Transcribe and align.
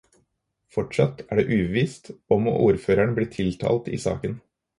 Fortsatt 0.75 1.21
er 1.27 1.39
det 1.39 1.45
uvisst 1.59 2.09
om 2.37 2.49
ordføreren 2.55 3.15
blir 3.21 3.29
tiltalt 3.37 3.93
i 3.99 4.03
saken. 4.09 4.37